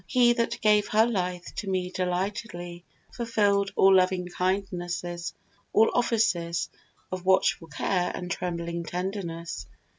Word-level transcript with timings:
He 0.07 0.33
that 0.33 0.59
gave 0.61 0.87
Her 0.87 1.05
life, 1.05 1.53
to 1.57 1.69
me 1.69 1.91
delightedly 1.91 2.83
fulfill'd 3.13 3.69
All 3.75 3.95
loving 3.95 4.27
kindnesses, 4.29 5.35
all 5.73 5.91
offices 5.93 6.71
Of 7.11 7.23
watchful 7.23 7.67
care 7.67 8.11
and 8.15 8.31
trembling 8.31 8.83
tenderness. 8.83 9.67